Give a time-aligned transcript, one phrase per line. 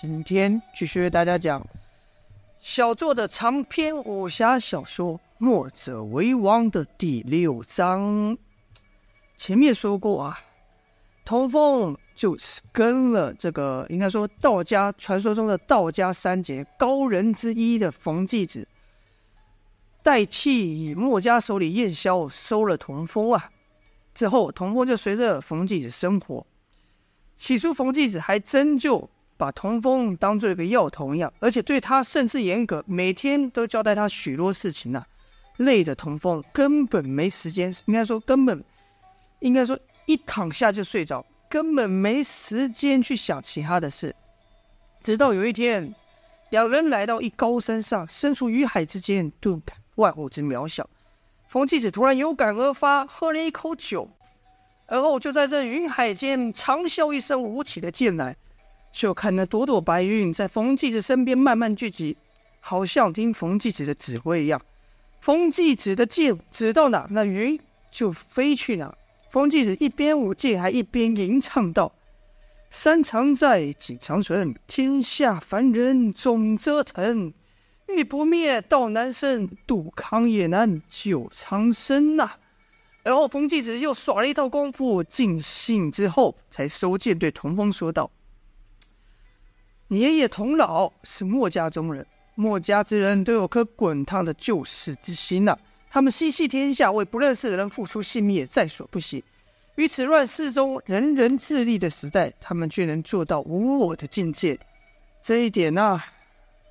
[0.00, 1.66] 今天继续为大家讲
[2.60, 8.38] 小作的长篇武侠小说《墨者为王》的第六章。
[9.36, 10.38] 前面说过啊，
[11.24, 18.68] 童风就是跟了这个应该说道家传说中的道家三杰高人之一的冯继子，
[20.04, 23.50] 代替以墨家首领燕萧收了童风啊。
[24.14, 26.46] 之后，童风就随着冯继子生活。
[27.36, 29.10] 起初，冯继子还真就
[29.42, 35.04] 把童风当做一个药童一样，而且对他甚是严格，每天都交代他许多事情啊，
[35.56, 38.62] 累的童风根本没时间，应该说根本，
[39.40, 44.14] 应该说一躺下就睡着，根本没时间去想其他的事。
[45.00, 45.92] 直到有一天，
[46.50, 50.88] 两人来到一高山上，身处鱼海之间，顿感万物之渺小。
[51.48, 54.08] 冯继子突然有感而发，喝了一口酒，
[54.86, 58.36] 而后就在这云海间长啸一声，舞起了剑来。
[58.92, 62.16] 就看那朵朵白云在冯继子身边慢慢聚集，
[62.60, 64.60] 好像听冯继子的指挥一样。
[65.20, 67.58] 冯继子的剑指到哪，那云
[67.90, 68.94] 就飞去哪。
[69.30, 71.90] 冯继子一边舞剑，还一边吟唱道
[72.70, 77.32] ：“山常在，景长存，天下凡人总折腾。”
[77.88, 82.38] 欲不灭，道难生；杜康也难，救苍生呐、啊。
[83.04, 88.10] 而后，冯继子又耍了一套功夫，尽兴之后，才收剑对童风说道
[89.92, 95.54] ：“你爷爷童老是墨家中人，墨家之人都有颗滚烫的救世之心呐、
[95.90, 99.22] 他们心系天下，为不认识的人付出性命也在所不惜。
[99.74, 104.58] 于此乱世中，人人自立的时代，他们却能做到无我的境界。
[105.20, 106.02] 这一点呐、”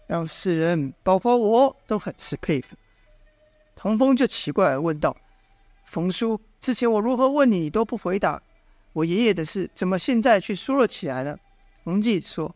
[0.09, 2.75] 让世人，包括我都很是佩服。
[3.75, 5.15] 童风就奇怪地问道
[5.85, 8.41] ：“冯叔，之前我如何问你，你都不回答。
[8.93, 11.37] 我爷爷的事，怎么现在却说了起来了？”
[11.85, 12.53] 冯继说：“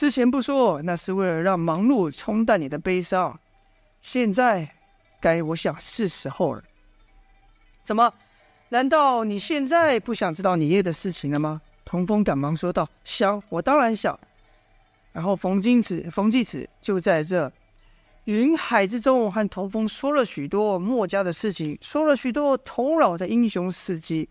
[0.00, 3.38] 之前不说，那是为了让忙碌冲淡你的悲伤。
[4.00, 4.66] 现在，
[5.20, 6.62] 该我想是时候了。
[7.84, 8.10] 怎么？
[8.70, 14.18] 难道你现在不想知道你爷爷的事情了吗？”童风赶忙说道：“想，我当然想。”
[15.12, 17.52] 然后冯金子、冯继子就在这
[18.24, 24.26] 云海之中，和童风说了许多墨家的事情，说了许多童老的英雄事迹。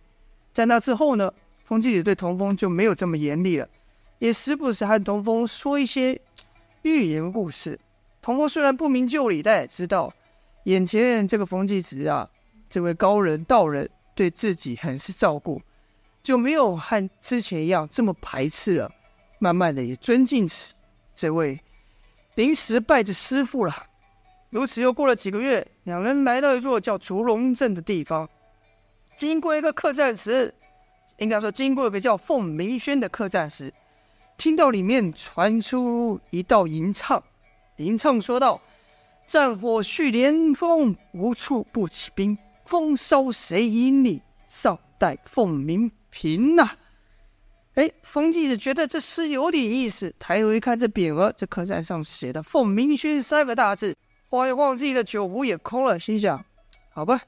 [0.52, 1.31] 在那之后呢，
[1.63, 3.69] 冯继子对童风就没有这么严厉了，
[4.19, 6.19] 也时不时和童风说一些
[6.84, 7.80] 寓言故事。
[8.22, 10.13] 童风虽然不明就里，但也知道
[10.66, 12.29] 眼前这个冯继子啊，
[12.69, 15.62] 这位高人道人对自己很是照顾，
[16.22, 18.91] 就没有和之前一样这么排斥了。
[19.40, 20.74] 慢慢的也尊敬此
[21.16, 21.58] 这位
[22.35, 23.88] 临时拜的师傅了。
[24.50, 28.28] 如此又过了几个月，两人来到一座叫竹龙镇的地方，
[29.16, 30.53] 经过一个客栈时，
[31.19, 33.74] 应该说经过一个叫凤鸣轩的客栈时，
[34.39, 37.22] 听到里面传出一道吟唱，
[37.75, 38.61] 吟唱说道
[39.27, 42.38] ：“战火续连风，无处不起兵。
[42.63, 44.22] 风骚谁引领？
[44.47, 46.72] 少待凤鸣平呐。”
[47.75, 53.94] 哎，冯继子觉得这诗有点意思，抬头一看这匾额，这客栈上写的“凤鸣轩”三个大字，
[54.29, 56.45] 晃一晃自己的酒壶也空了，心想：
[56.94, 57.19] 好吧，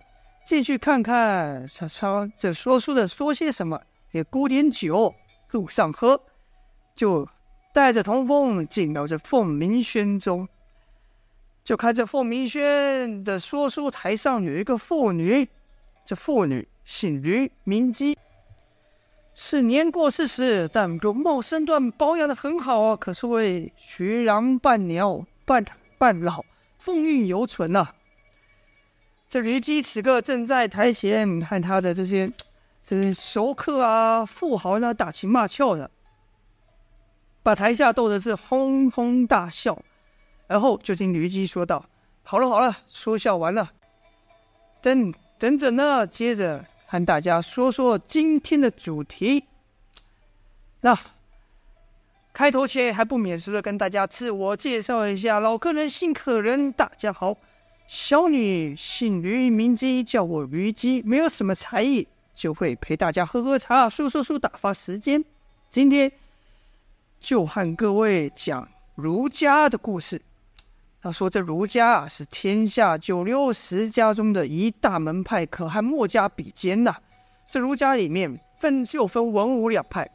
[0.45, 5.13] 进去看看，他他这说书的说些什么，也沽点酒，
[5.51, 6.21] 路上喝，
[7.01, 7.28] 就
[7.73, 10.47] 带着童风进到这凤鸣轩中，
[11.63, 15.50] 就看这凤鸣轩的说书台上有一个妇女，
[16.06, 18.16] 这妇女姓吕，名姬。
[19.34, 25.66] 是年过四十，但容貌身段保养的很好啊，可是为徐郎半鸟半
[25.97, 26.45] 半老，
[26.78, 27.95] 风韵犹存呐。
[29.28, 32.31] 这驴姬此刻正在台前和他的这些
[32.83, 35.89] 这些熟客啊、富豪呢打情骂俏的，
[37.44, 39.78] 把台下逗得是哄哄大笑。
[40.47, 41.85] 而后就听驴姬说道
[42.24, 43.72] ：“好了好了，说笑完了，
[44.81, 49.46] 等等着呢，接着。”和大家说说今天的主题。
[50.81, 51.00] 那
[52.34, 57.38] 开头前还不免俗的跟大家自我介绍一下，老客人姓可人，大家好，
[57.88, 62.06] 小女姓驴，名姬，叫我驴姬，没有什么才艺，
[62.36, 65.24] 就会陪大家喝喝茶，说说书，打发时间。
[65.69, 66.12] 今天
[67.21, 70.21] 就和各位讲儒家的故事。
[71.01, 76.95] 他说：“这儒家啊，是天下九流十家中的一大门派，可和墨家比肩呐。
[77.50, 80.09] 这儒家里面分就分文武两派，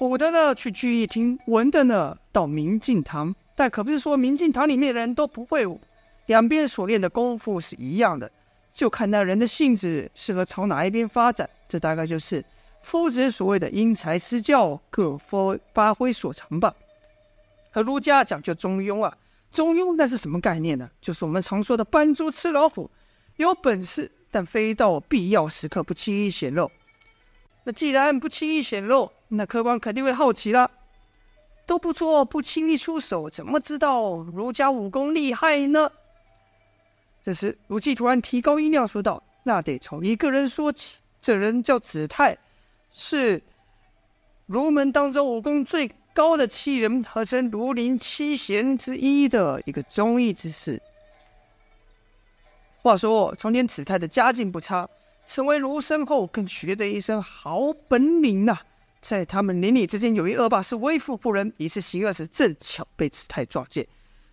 [0.00, 3.34] 武的呢去聚义厅，文的呢到明镜堂。
[3.54, 5.80] 但可不是说明镜堂里面的人都不会武，
[6.26, 8.30] 两边所练的功夫是一样的，
[8.74, 11.48] 就看那人的性子适合朝哪一边发展。
[11.66, 12.44] 这大概就是
[12.84, 16.72] 夫子所谓的因材施教，各发发挥所长吧。
[17.72, 19.16] 而儒家讲究中庸啊，
[19.50, 20.88] 中庸那是什么概念呢？
[21.00, 22.88] 就是我们常说的扮猪吃老虎，
[23.36, 26.70] 有本事但非到必要时刻不轻易显露。
[27.64, 30.70] 那既然不轻易显露，那客官肯定会好奇了。
[31.66, 35.90] 都不做，不轻易出手，怎么知道儒家武功厉害呢？
[37.24, 40.96] 这时，卢季突然提高音量说道：“那得从一个人说起。
[41.22, 42.36] 这人叫子泰，
[42.96, 43.42] 是
[44.46, 50.80] 儒门当中武功最高的七人，合称儒林七贤之一的一个忠义之士。
[52.80, 54.88] 话说，从前子泰的家境不差，
[55.26, 58.56] 成为儒生后，更学得一身好本领呐、”
[59.02, 61.52] 在他们邻里之间，有一恶霸是为富不仁。
[61.56, 63.84] 一次行恶时，正巧被子泰撞见，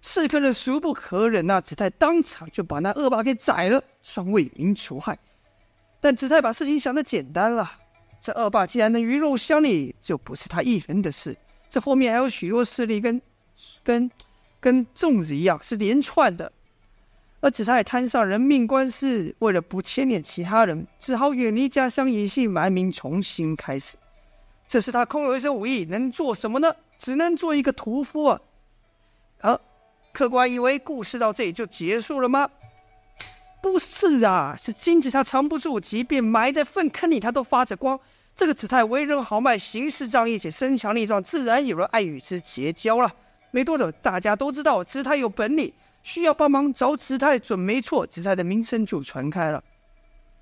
[0.04, 1.62] 是客人俗不可忍呐、啊。
[1.62, 5.18] 子泰当场就把那恶霸给宰了，算为民除害。
[6.00, 7.72] 但子泰把事情想得简单了，
[8.22, 11.36] 这恶霸既然能鱼肉乡里，就不是他一人的事。
[11.72, 13.20] 这后面还有许多势力跟，
[13.84, 14.12] 跟
[14.60, 16.52] 跟粽子一样是连串的。
[17.40, 23.98] 而子泰摊上人命官司，为了不牵连其他人，只好远离家乡，隐姓埋名，重新开始。
[24.68, 26.76] 这是他空有一身武艺，能做什么呢？
[27.00, 28.40] 只能做一个屠夫啊！
[29.40, 29.60] 而、啊、
[30.14, 32.48] 客官以为故事到这里就结束了吗？
[33.62, 38.00] 不是啊，是金子他藏不住，即便埋在粪坑里，他都发着光。
[38.36, 43.14] 这个子泰为人豪迈，行事仗义，且身强力壮，自然有人爱与之结交了。
[43.52, 45.72] 没多久，大家都知道子泰有本领，
[46.04, 49.64] 需要帮忙找子泰准没错，子泰的名声就传开了。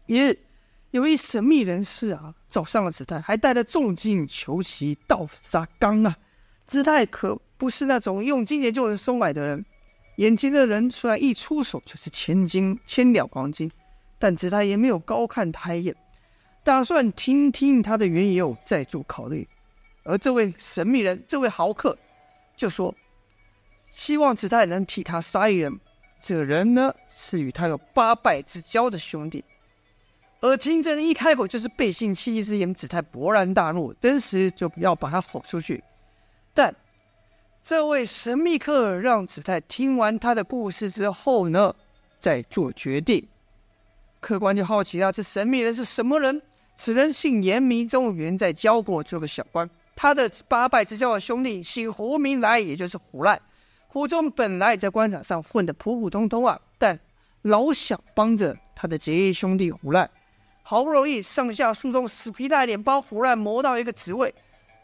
[0.05, 0.37] 一日。
[0.91, 6.15] 有一神秘人士啊，找上了子泰，还带着重金求其盗沙缸啊。
[6.65, 9.63] 子泰可不是那种用金钱就能收买的人。
[10.19, 13.71] 眼前的人虽然一出手就是千金千两黄金，
[14.17, 15.95] 但子泰也没有高看他一眼，
[16.61, 19.47] 打算听听他的缘由，再做考虑。
[20.03, 21.97] 而这位神秘人，这位豪客，
[22.57, 22.93] 就说
[23.89, 25.79] 希望子泰能替他杀一人。
[26.19, 29.41] 这人呢，是与他有八拜之交的兄弟。
[30.41, 35.81] 而听这人一开口就是背信弃义之言，子泰勃然大怒，当时就要把他吼出去。
[36.53, 36.75] 但
[37.69, 41.71] 这位神秘客让子泰听完他的故事之后呢，
[42.19, 43.27] 再做决定。
[44.19, 46.41] 客官就好奇了，这神秘人是什么人？
[46.75, 49.69] 此人姓严，名忠，原在交国做个小官。
[49.95, 53.39] 他的八拜之交的兄弟姓胡，名来，也就是胡赖。
[53.87, 56.99] 胡忠本来在官场上混得普普通通啊，但
[57.43, 60.09] 老想帮着他的结义兄弟胡赖。
[60.63, 64.33] 好不容易上下书中死皮赖脸帮胡赖谋到一个职位，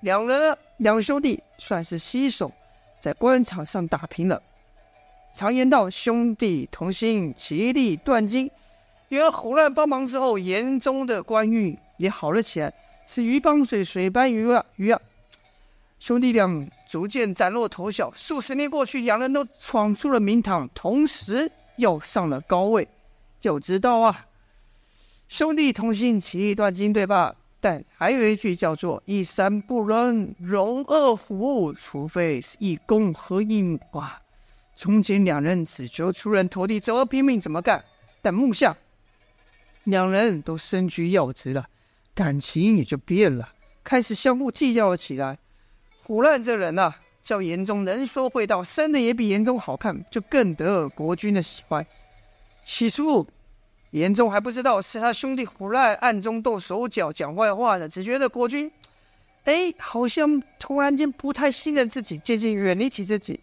[0.01, 2.51] 两人两兄弟算是携手
[3.05, 4.41] 在官场上打拼了。
[5.31, 8.49] 常言道，兄弟同心，其利断金。
[9.09, 12.73] 有了胡乱帮忙之后，严嵩的官运也好了起来，
[13.05, 14.99] 是鱼帮水，水帮鱼啊鱼啊！
[15.99, 18.11] 兄弟俩逐渐崭露头角。
[18.15, 22.87] 数十年过去，两人都闯出了名堂，同时又上了高位。
[23.39, 24.25] 就知道啊。
[25.27, 27.35] 兄弟同心，其利断金，对吧？
[27.59, 34.21] 但还有一句叫做“一山不能容二虎”，除非是一公和一母啊。
[34.75, 37.83] 从前两人只求出人头地，怎么拼命怎么干。
[38.21, 38.75] 但目下
[39.85, 41.67] 两人都身居要职了，
[42.13, 43.53] 感情也就变了，
[43.83, 45.39] 开始相互计较了起来。
[46.03, 51.85] 胡乱这人啊，叫严嵩能说会道，生的也比严嵩好看，就更得国君的喜欢。
[52.63, 53.25] 起初。
[53.95, 58.69] 严嵩还不知道是他兄弟胡赖暗中动手脚讲坏话呢，只觉得国君，
[59.45, 63.39] 哎，好像突然间不太信任自己，渐渐远离起自己，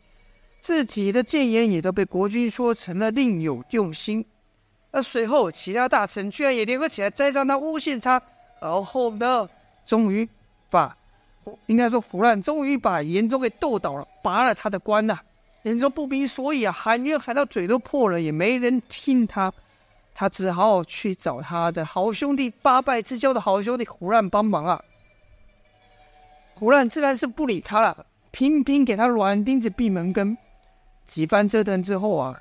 [0.60, 4.22] 自己的谏言也都被国君说成了另有用心。
[4.90, 8.20] 而随后其他大臣居然也联合起来栽赃他、诬陷他，
[8.60, 9.48] 而后呢，
[9.86, 10.28] 终于
[10.68, 10.94] 把，
[11.64, 15.24] 应该说胡赖终于把严嵩给斗倒了，拔了他的官呐、啊。
[15.62, 19.50] 严嵩不明所以啊，喊冤喊到嘴都破了，也没人听他。
[20.14, 24.82] 他只好去找他的好兄弟八拜之交的好兄弟胡乱帮忙啊。
[26.54, 30.36] 胡乱自然是不理他了，频频给他软钉子闭门羹。
[31.06, 32.40] 几番折腾之后啊，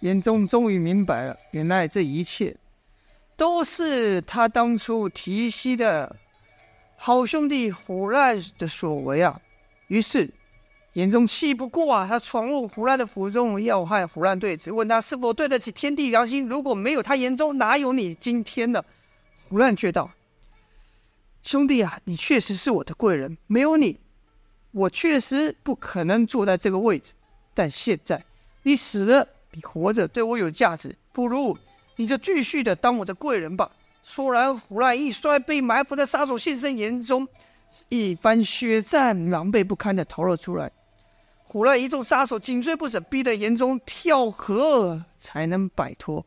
[0.00, 2.56] 严嵩终于明白了，原来这一切
[3.36, 6.14] 都是他当初提携的
[6.96, 9.40] 好兄弟胡乱的所为啊。
[9.86, 10.30] 于是。
[10.94, 16.48] 严嵩气不过啊，他闯入胡赖的府中，要害胡赖对质，问他是否对得起天地良心。
[16.48, 18.82] 如果没有他严嵩，哪有你今天呢？
[19.48, 20.10] 胡乱却道
[21.42, 23.98] ：“兄弟啊，你确实是我的贵人，没有你，
[24.72, 27.12] 我确实不可能坐在这个位置。
[27.54, 28.24] 但现在
[28.62, 31.56] 你死了比活着对我有价值，不如
[31.96, 33.70] 你就继续的当我的贵人吧。”
[34.02, 37.28] 说完，胡赖一摔，被埋伏的杀手现身，严中
[37.90, 40.72] 一番血战，狼狈不堪的逃了出来。
[41.50, 46.24] 虎兰一众杀手紧追不舍，逼得严宗跳河才能摆脱。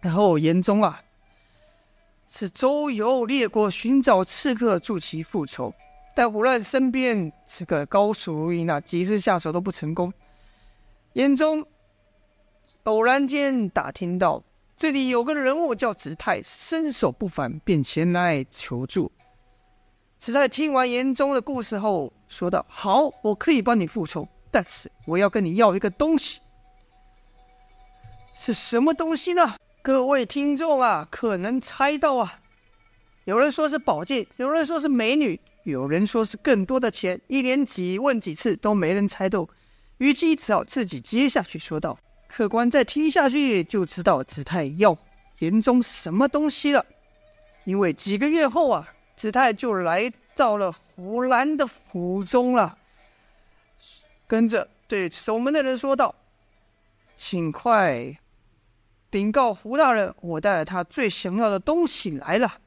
[0.00, 1.02] 然后严宗啊，
[2.28, 5.74] 是周游列国寻找刺客助其复仇，
[6.14, 10.12] 但虎兰身边是个高手如云啊，几次下手都不成功。
[11.14, 11.66] 严宗
[12.84, 14.40] 偶然间打听到
[14.76, 19.10] 这里有个人物叫子泰，身手不凡，便前来求助。
[20.20, 26.40] 子泰听完严宗的故事后，说道：“好，我可以帮你复仇，但是我要跟你要一个东西，
[28.34, 32.38] 是什么东西呢？”各位听众啊，可能猜到啊，
[33.24, 37.18] 有人说是宝剑，有人说是美女，有人说是更多的钱。
[37.26, 39.48] 一连几问几次都没人猜透，
[39.96, 41.98] 虞姬只好自己接下去说道
[42.28, 44.94] ：“客官再听下去就知道子泰要
[45.38, 46.84] 严宗什么东西了。
[47.64, 48.86] 因为几个月后啊，
[49.20, 52.78] 子泰就来到了胡兰的府中了，
[54.26, 56.14] 跟着对守门的人说道
[57.14, 58.16] ：‘请快。’”
[59.10, 62.60] 禀告胡大人，我带了他最想要的东西来了。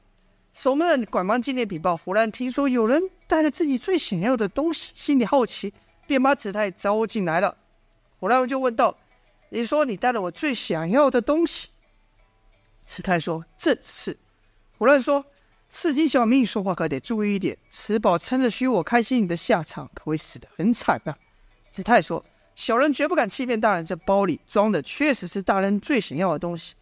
[0.52, 1.96] 守门人赶忙进来禀报。
[1.96, 5.74] 胡兰听说有人带了自己最想要的东西，心里好奇，
[6.06, 7.56] 便把子泰招进来了。
[8.20, 8.96] 胡兰就问道
[9.50, 11.70] ：“你说你带了我最想要的东西？”
[12.86, 14.16] 子泰说：“正是。”
[14.78, 15.26] 胡兰说
[15.76, 21.18] ：“市井小命说话可得注意一点，此宝撑着许我开心，你的下场可会死得很惨啊。”
[21.68, 22.24] 子泰说。
[22.54, 26.76] 小人绝不敢欺骗大人，这包里装的确实是大人最想要的东西。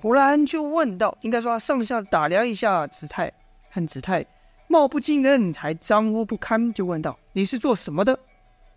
[0.00, 3.32] 胡兰就问道：“应该说，他上下打量一下子泰，
[3.72, 4.24] 看子泰
[4.68, 8.14] 貌不惊人，还脏污不堪，就问道：‘你是做什么的？’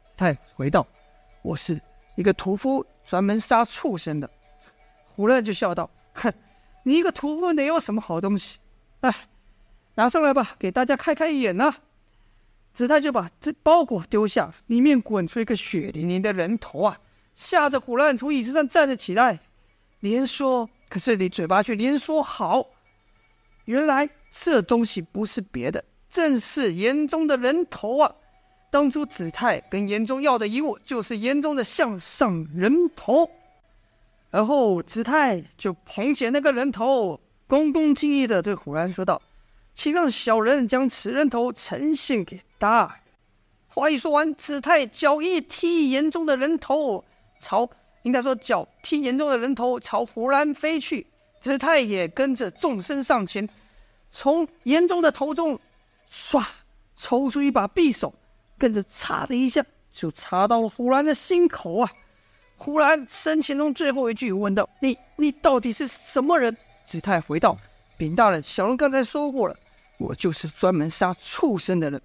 [0.03, 0.87] 子泰回道
[1.43, 1.79] ：‘我是
[2.15, 4.27] 一个屠夫，专门杀畜生的。’
[5.15, 6.33] 胡兰就笑道：‘哼，
[6.83, 8.59] 你一个屠夫能有什么好东西？
[9.01, 9.13] 哎，
[9.95, 11.75] 拿上来吧，给大家开开眼呐。’”
[12.73, 16.99] 子泰就把这包裹丢下，里面滚出一个血淋淋的人头啊！
[17.35, 19.39] 吓得虎兰从椅子上站了起来，
[19.99, 22.65] 连说，可是你嘴巴却连说好。
[23.65, 28.15] 原来这东西不是别的，正是严宗的人头啊！
[28.71, 33.29] 当初子泰跟严宗要的遗物，就是严宗的项上人头。
[34.33, 39.21] 而后子泰就捧起那个人头，恭恭敬敬地对虎兰说道。
[39.75, 42.99] 请让小人将此人头呈现给大。
[43.67, 47.05] 话一说完，子泰脚一踢严宗的人头，
[47.39, 47.69] 朝
[48.01, 51.05] 应该说脚踢严宗的人头朝胡兰飞去。
[51.39, 53.47] 子泰也跟着纵身上前，
[54.11, 55.59] 从严宗的头中
[56.09, 56.43] 唰
[56.95, 58.11] 抽出一把匕首，
[58.57, 61.91] 跟着嚓的一下就插到了胡兰的心口啊！
[62.63, 66.55] 胡然深情中最后一句问道：“你你到底是什么人？”
[66.87, 67.57] 子泰回道
[67.97, 69.55] ：“禀大人，小人刚才说过了。”
[69.99, 72.01] 我就是专门杀畜生的人。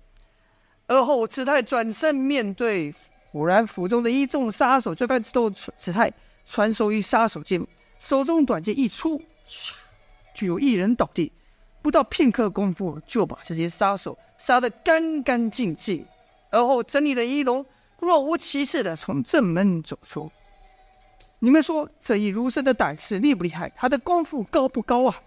[0.89, 2.93] 而后，子泰转身面对
[3.31, 6.13] 虎兰府中的一众杀手，就看到子泰
[6.45, 7.65] 传授一杀手剑，
[8.01, 9.71] 手中短剑一出，唰，
[10.35, 11.31] 就有一人倒地。
[11.83, 16.05] 不到片刻功夫，就把这些杀手杀得干干净净。
[16.51, 17.65] 而后，整理了仪容，
[18.01, 20.29] 若无其事的从正门走出。
[21.41, 23.71] 你们说，这一儒生的胆识厉不厉害？
[23.77, 25.23] 他的功夫高不高啊？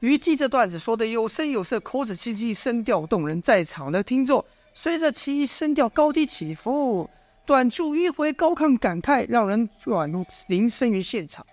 [0.00, 7.08] 虞姬这段子说的有声有色，口齿清晰，声调动人，在场的听众随着其声调高低起伏，
[7.44, 11.46] 短促迂回，高亢感慨，让人宛如临身于现场，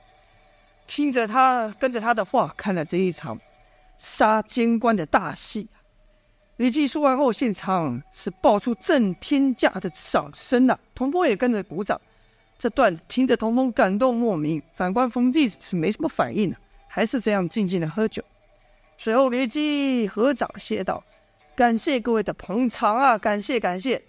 [0.87, 3.37] 听着他跟着他的话，看了这一场
[3.97, 5.67] 杀奸官的大戏。
[6.55, 11.99] 虞姬说完后，现场是爆出震天价的掌声呐、啊，童波也跟着鼓掌。
[12.59, 16.57] 这段子听得童风感动莫名，反观冯骥是没什么反应呢、
[16.89, 18.21] 还是这样静静的喝酒。
[18.97, 21.01] 随后，虞姬合掌谢道
[21.55, 24.03] ：“感谢各位的捧场啊，感谢感谢。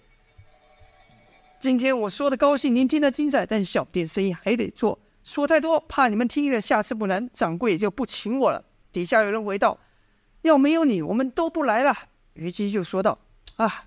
[1.61, 9.79] 今天我说的高兴，您听得精彩，但小店生意还得做，说太多怕你们听了下次不来，掌柜也就不请我了。”底下有人回道
[10.43, 11.95] ：“要没有你，我们都不来了。”
[12.35, 13.17] 虞姬就说道
[13.55, 13.85] ：“啊，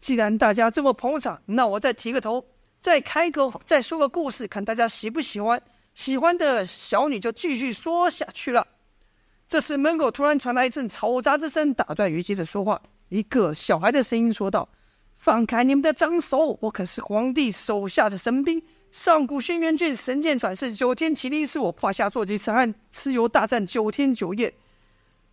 [0.00, 2.44] 既然大家这么捧场，那我再提个头，
[2.80, 5.62] 再开个，再说个故事，看大家喜不喜欢。
[5.94, 8.66] 喜欢的小女就继续说下去了。”
[9.48, 12.80] 这时，门口突然传来一阵嘈杂之声，打断虞姬的说话。
[13.08, 14.68] 一个小孩的声音说道
[15.18, 16.56] ：“放开你们的脏手！
[16.60, 24.54] 我可是皇帝手下的神兵，上古轩辕剑，神剑转世，九天麒麟是我胯下坐骑，此案蚩尤大战九天九夜。”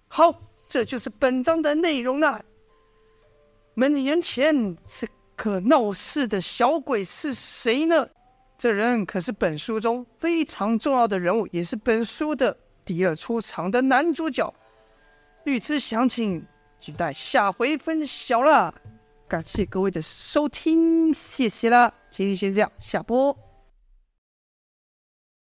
[0.10, 0.34] 好，
[0.68, 2.44] 这就是本章的内容了。
[3.76, 8.10] 门帘前是可闹事的小鬼是谁呢？
[8.58, 12.58] 这人可是本书中非常重要的人物，也是本书的。
[12.84, 14.52] 第二出场的男主角，
[15.44, 16.44] 欲知详情，
[16.80, 18.74] 就待下回分晓了。
[19.28, 21.94] 感谢各位的收听，谢谢啦！
[22.10, 23.47] 今天先这样，下播。